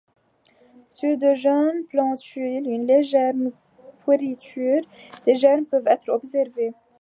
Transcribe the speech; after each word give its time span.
Sur 0.89 1.15
de 1.19 1.35
jeunes 1.35 1.83
plantules, 1.85 2.67
une 2.67 2.87
légère 2.87 3.35
pourriture 4.03 4.81
des 5.27 5.35
germes 5.35 5.65
peut 5.65 5.83
être 5.85 6.09
observée. 6.09 6.73